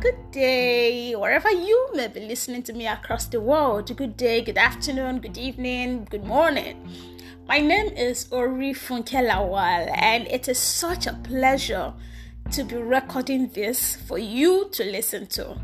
[0.00, 3.94] good day, wherever you may be listening to me across the world.
[3.96, 6.86] Good day, good afternoon, good evening, good morning.
[7.48, 11.94] My name is Ori Funkelawal, and it is such a pleasure
[12.52, 15.56] to be recording this for you to listen to.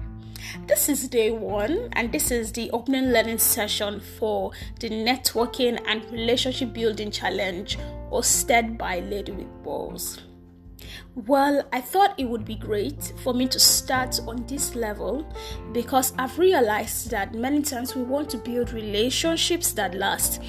[0.66, 6.10] This is day one, and this is the opening learning session for the Networking and
[6.10, 7.76] Relationship Building Challenge
[8.10, 10.20] hosted by Lady with Balls.
[11.14, 15.30] Well, I thought it would be great for me to start on this level
[15.72, 20.40] because I've realized that many times we want to build relationships that last,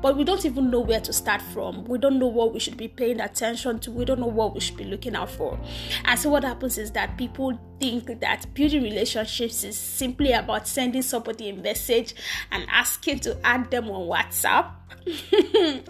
[0.00, 1.82] but we don't even know where to start from.
[1.86, 3.90] We don't know what we should be paying attention to.
[3.90, 5.58] We don't know what we should be looking out for.
[6.04, 11.02] And so, what happens is that people think that building relationships is simply about sending
[11.02, 12.14] somebody a message
[12.52, 14.70] and asking to add them on WhatsApp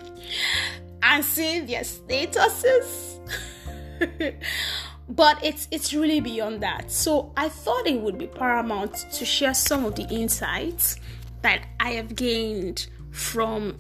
[1.03, 3.19] and seeing their statuses.
[5.09, 6.91] but it's it's really beyond that.
[6.91, 10.97] So I thought it would be paramount to share some of the insights
[11.43, 13.79] that I have gained from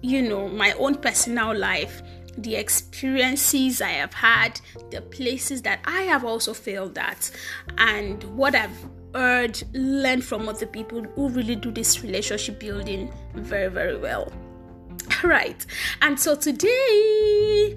[0.00, 2.02] you know my own personal life,
[2.36, 7.30] the experiences I have had, the places that I have also failed at,
[7.78, 8.76] and what I've
[9.14, 14.32] heard, learned from other people who really do this relationship building very, very well.
[15.22, 15.64] Right,
[16.00, 17.76] and so today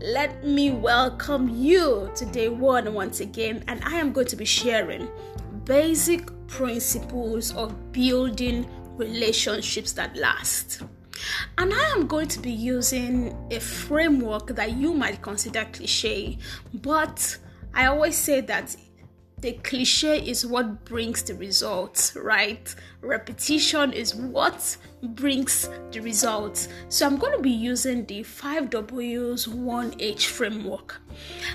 [0.00, 4.44] let me welcome you to day one once again, and I am going to be
[4.44, 5.08] sharing
[5.64, 10.82] basic principles of building relationships that last.
[11.58, 16.38] And I am going to be using a framework that you might consider cliche,
[16.74, 17.38] but
[17.74, 18.76] I always say that
[19.44, 22.74] the cliche is what brings the results, right?
[23.02, 26.68] Repetition is what brings the results.
[26.88, 30.98] So I'm going to be using the 5 W's 1H framework.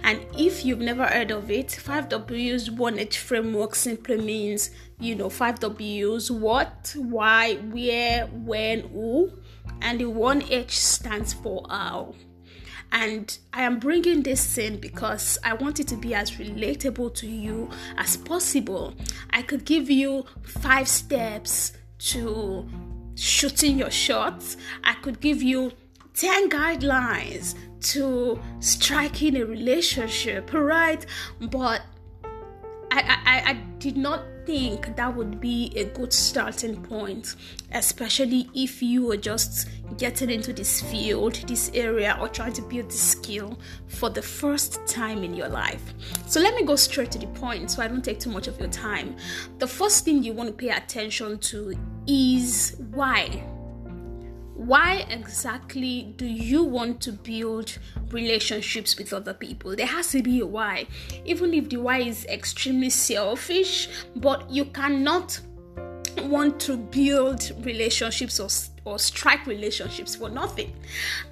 [0.04, 5.30] And if you've never heard of it, 5 W's 1H framework simply means, you know,
[5.30, 9.32] 5 W's what, why, where, when, who,
[9.82, 12.14] and the 1H stands for how.
[12.92, 17.28] And I am bringing this in because I want it to be as relatable to
[17.28, 18.96] you as possible.
[19.30, 22.68] I could give you five steps to
[23.16, 25.74] shooting your shots, I could give you
[26.14, 31.06] 10 guidelines to striking a relationship, right?
[31.40, 31.82] But
[32.92, 37.36] I, I, I did not think that would be a good starting point,
[37.72, 42.88] especially if you are just getting into this field, this area, or trying to build
[42.88, 45.94] this skill for the first time in your life.
[46.26, 48.60] So, let me go straight to the point so I don't take too much of
[48.60, 49.16] your time.
[49.60, 51.76] The first thing you want to pay attention to
[52.08, 53.44] is why
[54.70, 57.76] why exactly do you want to build
[58.12, 59.76] relationships with other people?
[59.76, 60.86] There has to be a why,
[61.26, 65.40] even if the why is extremely selfish, but you cannot
[66.26, 68.50] want to build relationships or
[68.90, 70.74] or strike relationships for nothing.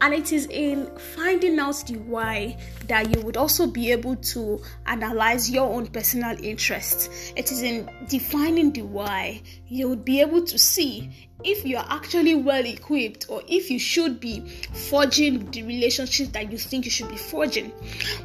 [0.02, 0.86] And it is in
[1.16, 2.58] finding out the why
[2.88, 7.34] that you would also be able to analyze your own personal interests.
[7.36, 11.12] It is in defining the why you would be able to see
[11.44, 14.42] if you are actually well equipped or if you should be
[14.90, 17.72] forging the relationship that you think you should be forging.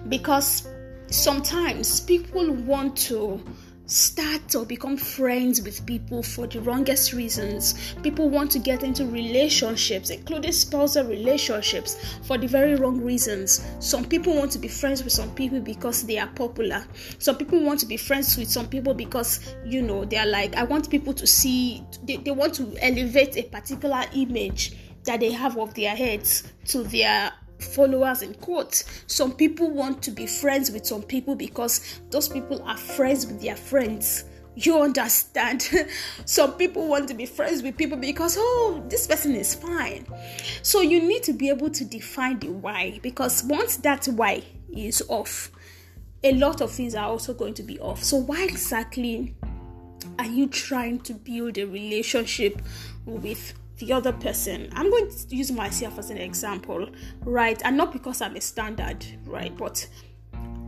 [0.08, 0.68] Because
[1.08, 3.42] sometimes people want to
[3.92, 7.94] start or become friends with people for the wrongest reasons.
[8.02, 13.64] People want to get into relationships, including spousal relationships, for the very wrong reasons.
[13.80, 16.84] Some people want to be friends with some people because they are popular.
[17.18, 20.56] Some people want to be friends with some people because, you know, they are like,
[20.56, 24.72] I want people to see, they, they want to elevate a particular image
[25.04, 28.84] that they have of their heads to their followers in quotes.
[29.06, 33.40] Some people want to be friends with some people because those people are friends with
[33.40, 34.24] their friends.
[34.54, 35.62] You understand?
[36.26, 40.06] some people want to be friends with people because, oh, this person is fine.
[40.62, 45.02] So you need to be able to define the why because once that why is
[45.08, 45.50] off,
[46.24, 48.02] a lot of things are also going to be off.
[48.02, 49.34] So, why exactly
[50.18, 52.62] are you trying to build a relationship
[53.04, 54.70] with the other person.
[54.74, 56.88] I'm going to use myself as an example,
[57.24, 57.60] right?
[57.64, 59.56] And not because I'm a standard, right?
[59.56, 59.88] But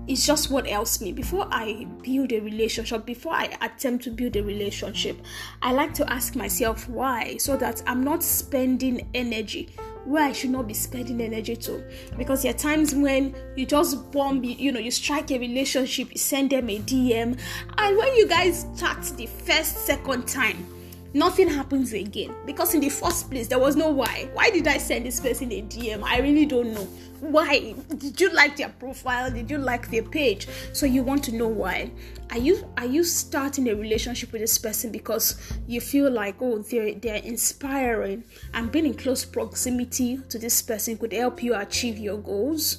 [0.07, 1.13] it's just what helps me.
[1.13, 5.19] Before I build a relationship, before I attempt to build a relationship,
[5.63, 9.71] I like to ask myself why so that I'm not spending energy
[10.05, 11.83] where I should not be spending energy to.
[12.19, 16.19] Because there are times when you just bomb, you know, you strike a relationship, you
[16.19, 17.39] send them a DM,
[17.79, 20.67] and when you guys chat the first, second time,
[21.15, 22.35] nothing happens again.
[22.45, 24.29] Because in the first place there was no why.
[24.35, 26.89] Why did i send this person a dm i really don't know.
[27.21, 27.75] Why?
[27.97, 29.31] Did you like their profile?
[29.31, 30.47] Did you like their page?
[30.75, 31.91] So you want to know why.
[32.31, 36.59] Are you are you starting a relationship with this person because you feel like oh
[36.59, 38.25] they're they're inspiring?
[38.53, 42.79] And being in close proximity to this person could help you achieve your goals.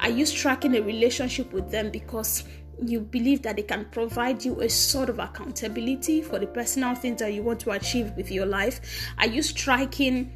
[0.00, 2.44] Are you striking a relationship with them because
[2.84, 7.20] you believe that they can provide you a sort of accountability for the personal things
[7.20, 8.80] that you want to achieve with your life?
[9.18, 10.32] Are you striking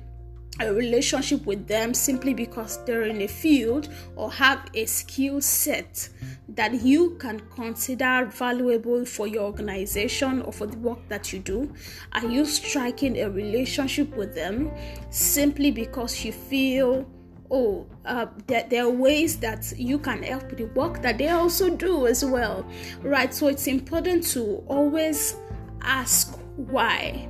[0.59, 6.09] a relationship with them simply because they're in a field or have a skill set
[6.49, 11.73] that you can consider valuable for your organization or for the work that you do?
[12.13, 14.71] Are you striking a relationship with them
[15.11, 17.07] simply because you feel
[17.50, 21.75] oh, uh, there, there are ways that you can help the work that they also
[21.75, 22.67] do as well,
[23.02, 23.35] right?
[23.35, 25.37] So it's important to always
[25.82, 27.29] ask why.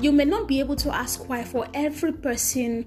[0.00, 2.86] You may not be able to ask why for every person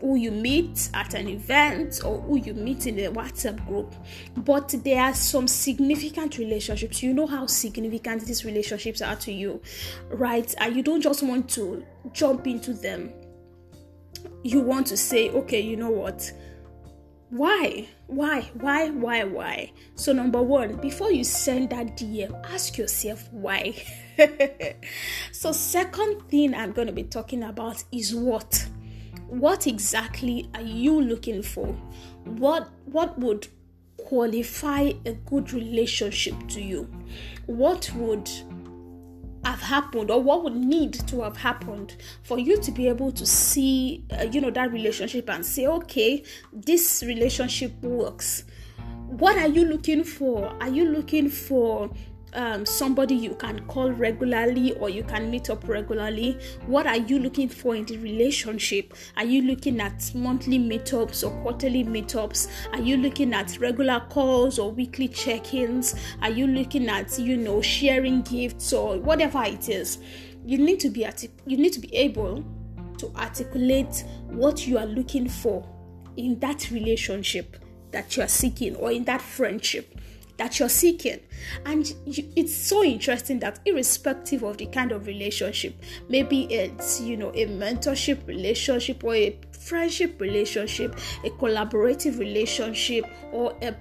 [0.00, 3.94] who you meet at an event or who you meet in a WhatsApp group,
[4.36, 7.02] but there are some significant relationships.
[7.02, 9.62] You know how significant these relationships are to you,
[10.10, 10.52] right?
[10.58, 13.12] And you don't just want to jump into them
[14.42, 16.32] you want to say, okay, you know what?
[17.30, 17.88] Why?
[18.06, 18.42] Why?
[18.54, 18.90] Why?
[18.90, 19.24] Why?
[19.24, 19.72] Why?
[19.96, 23.74] So, number one, before you send that DM, ask yourself why.
[25.32, 28.68] so, second thing I'm going to be talking about is what?
[29.26, 31.66] What exactly are you looking for?
[32.24, 33.48] What what would
[33.96, 36.88] qualify a good relationship to you?
[37.46, 38.30] What would
[39.44, 43.26] have happened or what would need to have happened for you to be able to
[43.26, 48.44] see uh, you know that relationship and say okay this relationship works.
[49.06, 50.46] What are you looking for?
[50.60, 51.90] Are you looking for
[52.34, 56.38] um, somebody you can call regularly or you can meet up regularly?
[56.66, 58.94] What are you looking for in the relationship?
[59.16, 62.48] Are you looking at monthly meetups or quarterly meetups?
[62.72, 65.94] Are you looking at regular calls or weekly check ins?
[66.22, 69.98] Are you looking at, you know, sharing gifts or whatever it is?
[70.44, 72.44] You need to be artic- you need to be able
[72.98, 75.66] to articulate what you are looking for
[76.16, 77.56] in that relationship
[77.90, 79.93] that you are seeking or in that friendship
[80.36, 81.20] that you're seeking.
[81.64, 85.74] And it's so interesting that, irrespective of the kind of relationship,
[86.08, 93.56] maybe it's, you know, a mentorship relationship or a friendship relationship, a collaborative relationship, or
[93.62, 93.74] a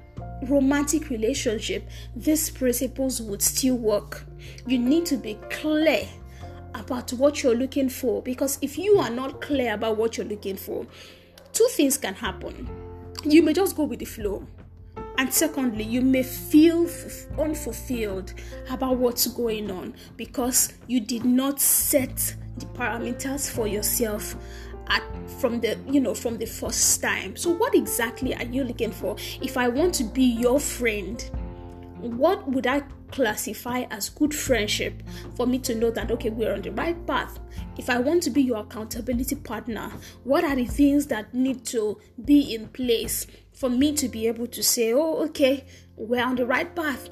[0.45, 4.25] romantic relationship, these principles would still work.
[4.67, 6.07] You need to be clear
[6.75, 10.57] about what you're looking for because if you are not clear about what you're looking
[10.57, 10.85] for,
[11.53, 12.67] two things can happen.
[13.23, 14.45] You may just go with the flow
[15.17, 16.89] and secondly, you may feel
[17.37, 18.33] unfulfilled
[18.69, 24.35] about what's going on because you did not set the parameters for yourself
[24.87, 25.03] at
[25.39, 27.35] from the you know from the first time.
[27.35, 29.15] So what exactly are you looking for?
[29.41, 31.21] If I want to be your friend,
[31.99, 32.83] what would I
[33.13, 35.03] classify as good friendship
[35.35, 37.39] for me to know that okay we're on the right path
[37.77, 39.91] if i want to be your accountability partner
[40.23, 41.95] what are the things that need to
[42.25, 45.65] be in place for me to be able to say, oh, okay,
[45.95, 47.09] we're on the right path.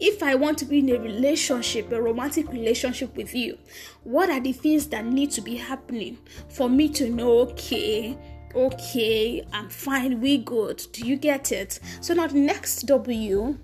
[0.00, 3.58] If I want to be in a relationship, a romantic relationship with you,
[4.02, 6.18] what are the things that need to be happening
[6.48, 8.18] for me to know, okay,
[8.54, 10.84] okay, I'm fine, we good.
[10.92, 11.78] Do you get it?
[12.00, 13.56] So now the next W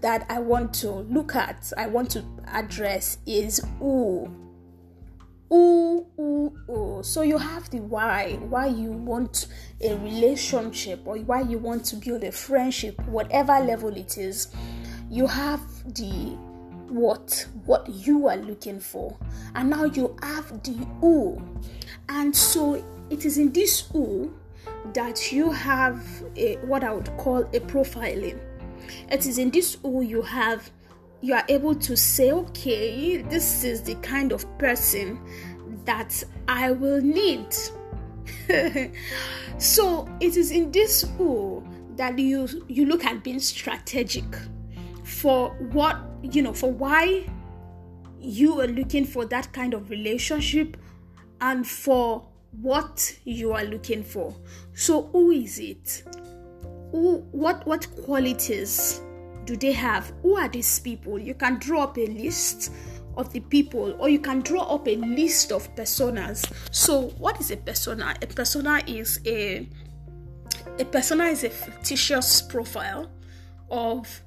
[0.00, 4.44] that I want to look at, I want to address is ooh
[5.52, 7.00] ooh, ooh, ooh.
[7.02, 9.46] So you have the why, why you want
[9.84, 14.48] a relationship or why you want to build a friendship, whatever level it is.
[15.10, 15.60] You have
[15.94, 16.36] the
[16.88, 19.16] what, what you are looking for,
[19.54, 21.40] and now you have the who.
[22.08, 24.32] And so it is in this who
[24.92, 26.02] that you have
[26.36, 28.38] a, what I would call a profiling.
[29.10, 30.70] It is in this who you have
[31.24, 35.18] you are able to say, okay, this is the kind of person
[35.86, 37.48] that I will need.
[39.58, 44.24] so it is in this school that you you look at being strategic
[45.04, 47.24] for what you know for why
[48.20, 50.76] you are looking for that kind of relationship
[51.40, 52.26] and for
[52.60, 54.34] what you are looking for.
[54.74, 56.04] So who is it?
[56.90, 59.00] Who what what qualities
[59.44, 60.12] do they have?
[60.22, 61.18] Who are these people?
[61.18, 62.72] You can draw up a list
[63.16, 66.50] of the people, or you can draw up a list of personas.
[66.70, 68.14] So, what is a persona?
[68.22, 69.68] A persona is a
[70.78, 73.10] a persona is a fictitious profile
[73.70, 74.22] of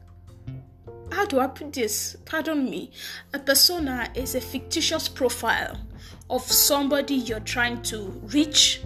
[1.12, 2.18] how do I put this?
[2.26, 2.92] Pardon me.
[3.34, 5.78] A persona is a fictitious profile
[6.30, 8.82] of somebody you're trying to reach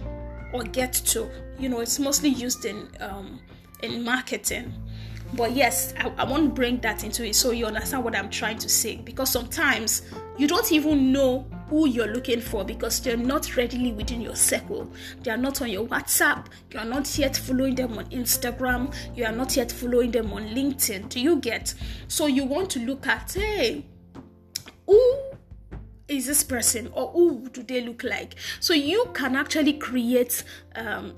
[0.52, 1.28] or get to.
[1.58, 3.40] You know, it's mostly used in um,
[3.82, 4.72] in marketing.
[5.34, 8.28] But yes, I, I want to bring that into it so you understand what I'm
[8.28, 8.96] trying to say.
[8.96, 10.02] Because sometimes
[10.36, 14.90] you don't even know who you're looking for because they're not readily within your circle.
[15.22, 16.46] They are not on your WhatsApp.
[16.70, 18.94] You are not yet following them on Instagram.
[19.16, 21.08] You are not yet following them on LinkedIn.
[21.08, 21.72] Do you get?
[22.08, 23.86] So you want to look at, hey,
[24.86, 25.16] who
[26.08, 28.34] is this person or who do they look like?
[28.60, 31.14] So you can actually create um,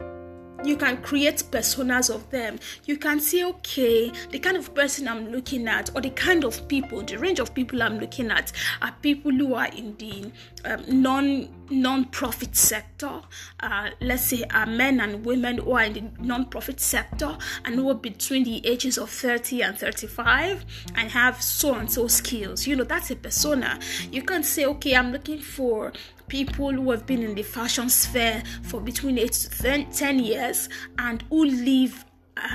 [0.65, 2.59] you can create personas of them.
[2.85, 6.67] You can say okay the kind of person i'm looking at or the kind of
[6.69, 8.53] people the range of people i'm looking at
[8.83, 10.31] are people who are in the
[10.65, 13.23] um, non non-profit sector.
[13.61, 17.89] Uh, let's say are men and women who are in the non-profit sector and who
[17.89, 22.67] are between the ages of 30 and 35 and have so and so skills.
[22.67, 23.79] You know that's a persona.
[24.11, 25.93] You can't say okay i'm looking for
[26.29, 31.23] people who have been in the fashion sphere for between 8 to 10 years and
[31.31, 32.05] who live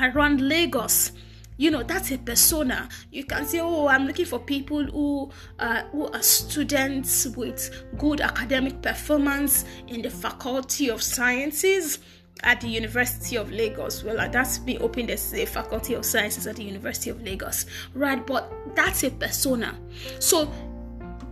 [0.01, 1.11] around Lagos
[1.57, 5.83] you know that's a persona you can say oh i'm looking for people who uh,
[5.91, 11.99] who are students with good academic performance in the faculty of sciences
[12.43, 14.03] at the University of Lagos.
[14.03, 18.25] Well, that's been opened as Faculty of Sciences at the University of Lagos, right?
[18.25, 19.77] But that's a persona.
[20.19, 20.51] So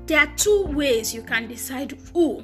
[0.07, 2.43] there are two ways you can decide who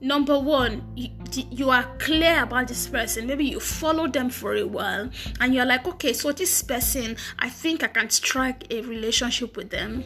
[0.00, 1.10] number one you,
[1.50, 5.66] you, are clear about this person maybe you follow them for a while and you're
[5.66, 10.04] like okay so this person i think i can strike a relationship with them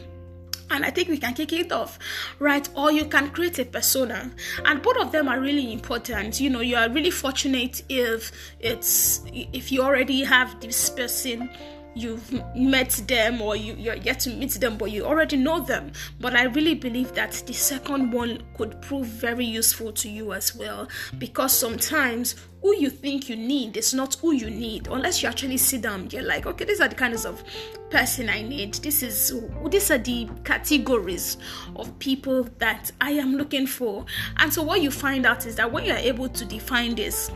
[0.71, 1.99] and I think we can kick it off,
[2.39, 2.67] right?
[2.75, 4.31] Or you can create a persona,
[4.65, 6.39] and both of them are really important.
[6.39, 11.49] You know, you are really fortunate if it's if you already have this person
[11.95, 15.91] you've met them or you, you're yet to meet them but you already know them.
[16.19, 20.55] But i really believe that the second one could prove very useful to you as
[20.55, 20.87] well.
[21.17, 24.87] Because sometimes who you think you need is not who you need.
[24.87, 27.43] Unless you actually sit down you're like okay these are the kinds of
[27.89, 28.73] person i need.
[28.75, 29.33] This is
[29.69, 31.37] these are the categories
[31.75, 34.05] of people that i am looking for.
[34.37, 37.31] And so what you find out is that when you're able to define this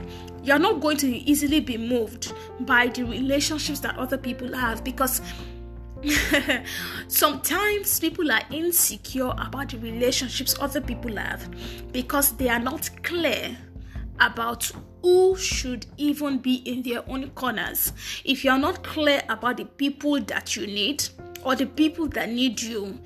[0.47, 5.21] you're not going to easily be moved by the relationships that other people have because
[7.09, 11.49] sometimes people are insecure about the relationships other people have
[11.91, 13.57] because they are not clear
[14.21, 17.91] about who should even be in their own corners.
[18.23, 21.03] If you're not clear about the people that you need
[21.43, 22.97] or the people that need you,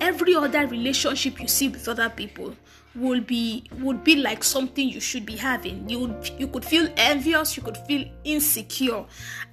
[0.00, 2.56] every other relationship you see with other people
[2.94, 5.88] would be would be like something you should be having.
[5.88, 9.04] You would, you could feel envious you could feel insecure.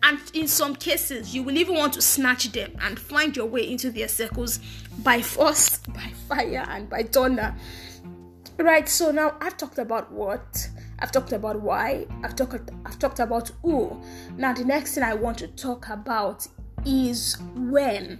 [0.03, 3.69] And in some cases you will even want to snatch them and find your way
[3.69, 4.59] into their circles
[4.99, 7.55] by force by fire and by thunder.
[8.57, 10.69] Right so now i've talked about what?
[10.99, 12.07] I've talked about why.
[12.23, 14.01] I've talked i've talked about who.
[14.37, 16.47] Now the next thing i want to talk about
[16.85, 18.19] is when.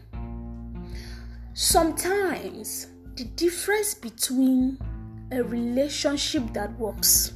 [1.53, 4.77] Sometimes the difference between
[5.31, 7.33] a relationship that works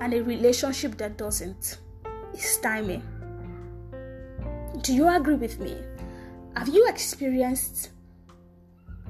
[0.00, 1.78] and a relationship that doesn't
[2.32, 3.02] is timing.
[4.82, 5.76] Do you agree with me?
[6.56, 7.90] Have you experienced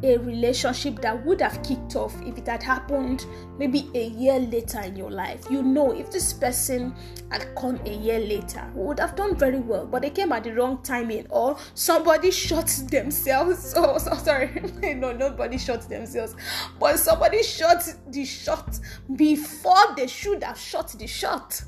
[0.05, 3.27] a relationship that would have kicked off if it had happened
[3.59, 5.47] maybe a year later in your life.
[5.51, 6.95] You know, if this person
[7.31, 10.53] had come a year later, would have done very well, but they came at the
[10.53, 13.75] wrong timing, or somebody shot themselves.
[13.85, 14.63] Oh, so, sorry,
[14.95, 16.37] no, nobody shot themselves,
[16.79, 18.79] but somebody shot the shot
[19.17, 21.61] before they should have shot the shot.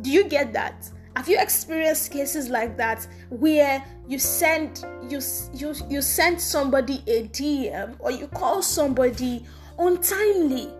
[0.00, 0.88] Do you get that?
[1.20, 5.20] Have you experienced cases like that where you send you
[5.52, 9.44] you you send somebody a DM or you call somebody
[9.78, 10.70] untimely?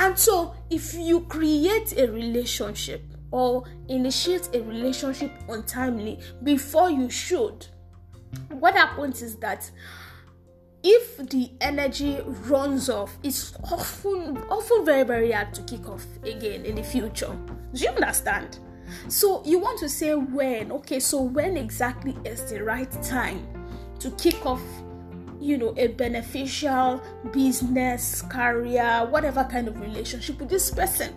[0.00, 7.68] And so if you create a relationship or initiate a relationship untimely before you should,
[8.48, 9.70] what happens is that
[10.84, 16.64] if the energy runs off, it's often often very very hard to kick off again
[16.64, 17.34] in the future.
[17.72, 18.58] Do you understand?
[19.08, 20.70] So you want to say when?
[20.70, 23.46] Okay, so when exactly is the right time
[23.98, 24.62] to kick off
[25.44, 31.14] you know a beneficial business career whatever kind of relationship with this person.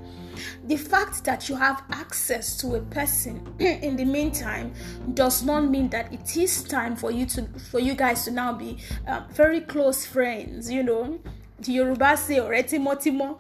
[0.66, 4.74] The fact that you have access to a person in the meantime
[5.14, 8.54] does not mean that it is time for you to for you guys to now
[8.54, 11.20] be um, very close friends you know.
[11.60, 13.40] The yoruba say ore timotimo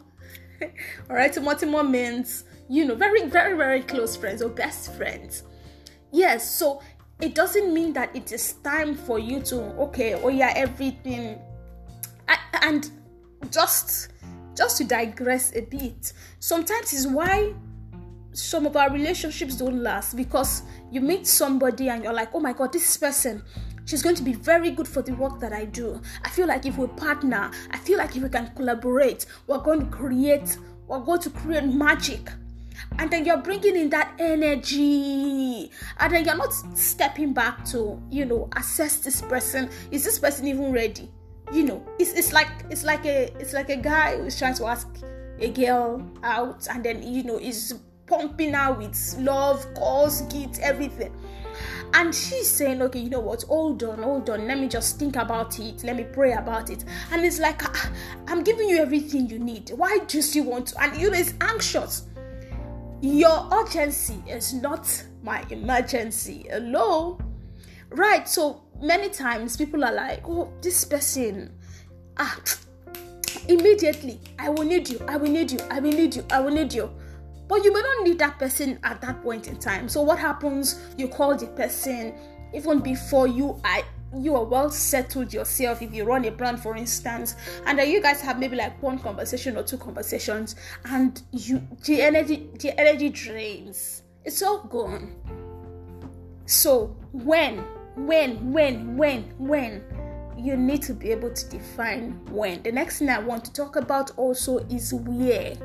[1.09, 5.43] alright timotimo means you know very very very close friends or best friends.
[6.11, 6.81] Yes so
[7.19, 11.39] it doesn't mean that it is time for you to okay oh yeah everything.
[12.61, 12.89] And
[13.51, 14.09] just
[14.55, 17.53] just to digress a bit sometimes is why
[18.33, 22.51] some of our relationships don't last because you meet somebody and you're like oh my
[22.53, 23.41] god this person
[23.85, 26.01] she's going to be very good for the work that i do.
[26.25, 29.79] I feel like if we partner i feel like if we can collaborate we're going
[29.79, 30.57] to create
[30.87, 32.29] we're going to create magic
[32.99, 35.71] and then you're bringing in that energy.
[35.99, 39.69] And then you're not stepping back to you know assess this person.
[39.91, 41.11] Is this person even ready?
[41.51, 44.65] You know it's, it's like it's like a it's like a guy who's trying to
[44.65, 44.87] ask
[45.39, 51.13] a girl out and then you know is pumping her with love calls gifts everything.
[51.93, 53.43] And she's saying okay you know what?
[53.43, 54.45] Hold on hold on.
[54.45, 55.83] Let me just think about it.
[55.83, 56.83] Let me pray about it.
[57.11, 57.91] And it's like ah,
[58.27, 59.69] i'm giving you everything you need.
[59.69, 60.81] Why do you want to?
[60.81, 62.07] And you know it's anxious
[63.01, 66.47] your urgency is not my emergency.
[66.49, 67.19] Hello?
[67.89, 71.57] Right, so many times people are like, oh, this person,
[72.17, 72.39] ah,
[73.47, 76.51] immediately, I will need you, I will need you, I will need you, I will
[76.53, 76.91] need you.
[77.47, 79.87] But you may not need that person at that point in time.
[79.87, 80.81] So what happens?
[80.97, 82.13] You call the person
[82.53, 83.83] even before you are
[84.21, 88.21] you are well settled yourself if you run a brand for instance and you guys
[88.21, 90.55] have maybe like one conversation or two conversations
[90.85, 94.03] and you the energy the energy drains.
[94.25, 95.15] It's all gone.
[96.45, 97.63] So when
[97.95, 99.83] when when when when
[100.37, 102.61] you need to be able to define when.
[102.63, 105.55] The next thing i want to talk about also is where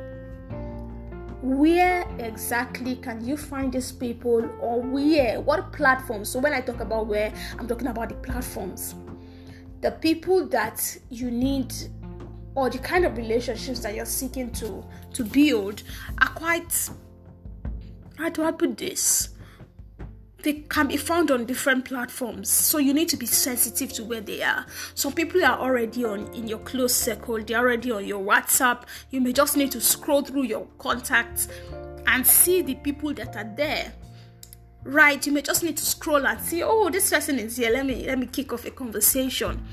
[1.42, 6.28] where exactly can you find these people or where what platforms?
[6.28, 8.94] So when i talk about where i'm talking about the platforms.
[9.80, 11.74] The people that you need
[12.54, 14.84] or the kind of relationships that you're seeking to
[15.14, 15.82] to build
[16.20, 16.90] are quite
[18.16, 19.30] how do i put this
[20.42, 22.48] they can be found on different platforms.
[22.48, 24.66] So you need to be sensitive to where they are.
[24.94, 27.42] Some people are already on in your close circle.
[27.42, 28.82] They're already on your whatsapp.
[29.10, 31.48] You may just need to scroll through your contacts
[32.06, 33.92] and see the people that are there.
[34.84, 37.70] Right you may just need to scroll and see oh this person is here.
[37.70, 39.64] Let me let me kick off a conversation.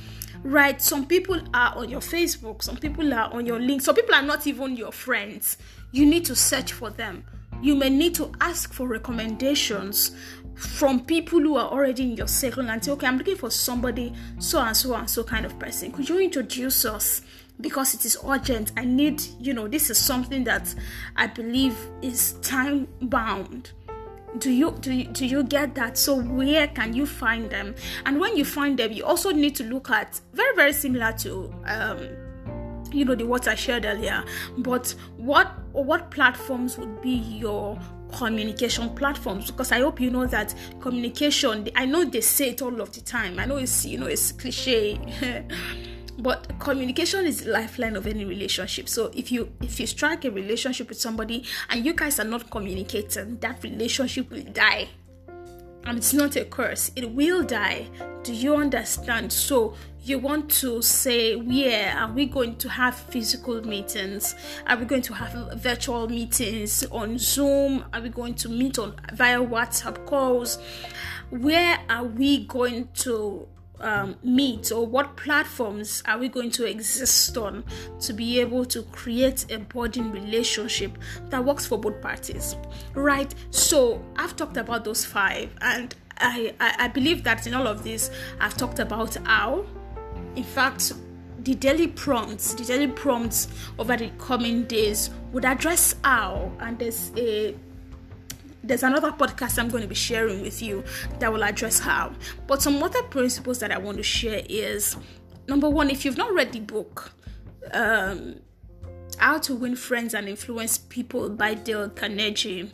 [0.44, 2.62] Right some people are on your facebook.
[2.62, 3.82] Some people are on your link.
[3.82, 5.58] Some people are not even your friends.
[5.92, 7.24] You need to search for them.
[7.62, 10.12] You may need to ask for recommendations
[10.60, 14.14] from people who are already in your circle and say, okay, I'm looking for somebody
[14.40, 15.92] so and so and so kind of person.
[15.92, 17.22] Could you introduce us?
[17.62, 18.74] Because it is urgent.
[18.78, 20.74] I need, you know, this is something that
[21.16, 23.72] I believe is time bound.
[24.38, 25.98] Do you do you, do you get that?
[25.98, 27.74] So where can you find them?
[28.06, 31.54] And when you find them, you also need to look at very very similar to
[31.66, 32.10] um,
[32.92, 34.24] you know the what I shared earlier.
[34.60, 37.80] But what what platforms would be your
[38.12, 42.82] communication platforms because I hope you know that communication I know they say it all
[42.82, 43.40] of the time.
[43.40, 45.00] I know it's you know it's cliche.
[46.20, 50.32] but communication is the lifeline of any relationship so if you if you strike a
[50.32, 54.88] relationship with somebody and you guys are not communicating that relationship will die
[55.86, 56.92] and it's not a curse.
[56.96, 57.88] It will die.
[58.24, 59.32] Do you understand?
[59.32, 64.36] So you want to say where are we going to have physical meetings?
[64.68, 67.86] Are we going to have virtual meetings on zoom?
[67.94, 70.58] Are we going to meet on via whatsapp calls?
[71.30, 73.48] Where are we going to
[73.82, 77.64] um, meet or what platforms are we going to exist on
[78.02, 80.98] to be able to create a budding relationship
[81.30, 82.56] that works for both parties?
[82.94, 87.68] Right so i've talked about those five and I, I, I believe that in all
[87.68, 89.66] of this i've talked about how
[90.36, 90.94] in fact,
[91.44, 97.12] the daily prompts, the daily prompts over the coming days would address how, and there's
[97.18, 97.56] a
[98.70, 100.84] there's another podcast I'm going to be sharing with you
[101.18, 102.14] that will address how.
[102.46, 104.96] But some other principles that I want to share is
[105.48, 107.12] number one, if you've not read the book,
[107.74, 108.36] um,
[109.18, 112.72] How to Win Friends and Influence People by Dale Carnegie,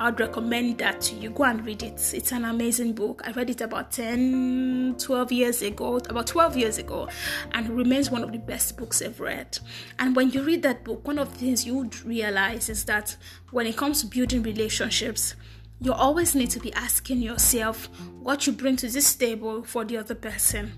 [0.00, 1.30] I'd recommend that to you.
[1.30, 2.12] Go and read it.
[2.14, 3.22] It's an amazing book.
[3.24, 7.08] I read it about 10, 12 years ago, about 12 years ago,
[7.52, 9.58] and remains one of the best books I've read.
[9.98, 13.16] And when you read that book, one of the things you would realize is that
[13.50, 15.36] when it comes to building relationships,
[15.82, 17.88] you always need to be asking yourself
[18.20, 20.72] what you bring to this table for the other person.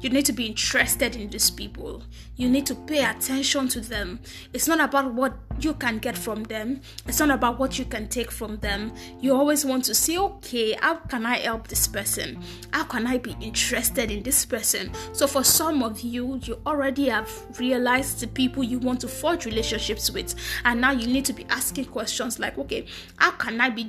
[0.00, 2.02] You need to be interested in these people.
[2.36, 4.20] You need to pay attention to them.
[4.52, 8.08] It's not about what you can get from them, it's not about what you can
[8.08, 8.94] take from them.
[9.20, 12.42] You always want to see, okay, how can I help this person?
[12.72, 14.90] How can I be interested in this person?
[15.12, 19.44] So, for some of you, you already have realized the people you want to forge
[19.44, 23.68] relationships with, and now you need to be asking questions like, okay, how can I
[23.68, 23.84] be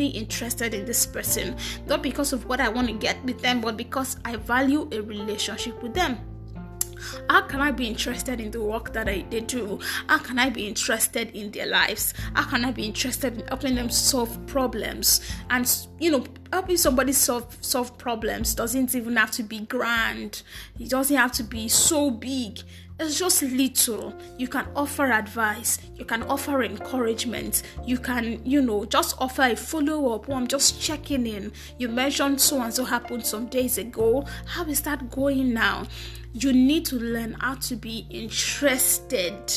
[0.00, 1.56] genuinely interested in this person?
[1.86, 5.00] Not because of what I want to get with them, but because I value a
[5.02, 6.18] relationship with them.
[7.30, 9.80] How can I be interested in the work that I, they do?
[10.06, 12.12] How can I be interested in their lives?
[12.34, 15.20] How can I be interested in helping them solve problems?
[15.48, 15.66] And
[15.98, 20.42] you know, helping somebody solve solve problems doesn't even have to be grand.
[20.78, 22.58] It doesn't have to be so big.
[23.02, 24.12] It's just little.
[24.36, 29.56] You can offer advice, you can offer encouragement, you can, you know, just offer a
[29.56, 30.28] follow up.
[30.28, 31.50] Oh, I'm just checking in.
[31.78, 34.26] You mentioned so and so happened some days ago.
[34.44, 35.86] How is that going now?
[36.34, 39.50] You need to learn how to be interested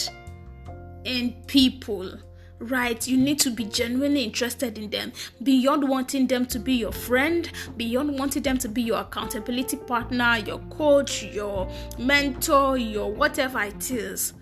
[1.03, 2.13] in people
[2.59, 3.07] right?
[3.07, 5.11] You need to be genuinely interested in them
[5.41, 10.37] beyond wanting them to be your friend, beyond wanting them to be your accountability partner,
[10.37, 14.33] your coach, your mentor, your whatever it is.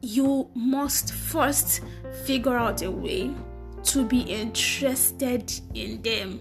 [0.00, 1.82] You must first
[2.24, 3.30] figure out a way
[3.84, 6.40] to be interested in them.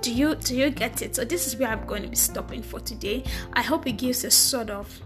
[0.00, 1.16] Do you do you get it?
[1.16, 3.24] So this is where I'm going to be stopping for today.
[3.52, 5.00] I hope it gives a sort of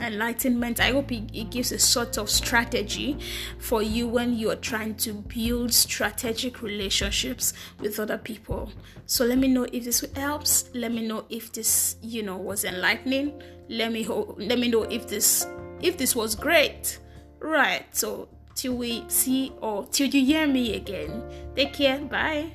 [0.00, 0.80] enlightenment.
[0.80, 3.18] I hope it, gives a sort of strategy
[3.58, 8.70] for you when you are trying to build strategic relationships with other people.
[9.06, 10.70] So let me know if this helps.
[10.74, 13.42] Let me know if this, you know, was enlightening.
[13.68, 15.46] Let me ho- let me know if this
[15.80, 16.98] if this was great.
[17.40, 17.84] Right.
[17.94, 21.22] So till we see or till you hear me again.
[21.56, 21.98] Take care.
[21.98, 22.52] Bye.